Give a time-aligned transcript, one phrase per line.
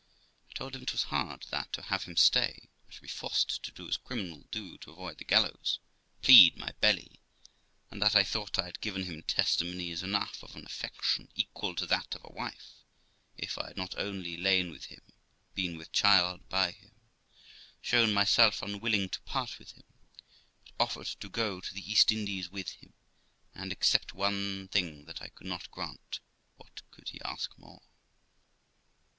[0.49, 3.71] I told him 'twas hard that, to have him stay, I should be forced to
[3.71, 5.77] do as criminals do to avoid the gallows,
[6.23, 7.19] plead my belly;
[7.91, 11.85] and that I thought I had given him testimonies enough of an affection equal to
[11.85, 12.77] that of a wife,
[13.37, 15.03] if I had not only lain with him,
[15.53, 16.95] been with child by him,
[17.79, 19.83] shown myself unwilling to part with him,
[20.63, 22.93] but offered to go to the East Indies with him;
[23.53, 26.21] and, except one thing that I could not grant,
[26.57, 27.83] what could he ask more?